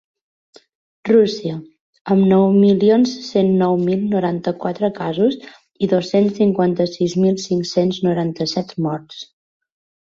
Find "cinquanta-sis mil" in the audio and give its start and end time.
6.43-7.41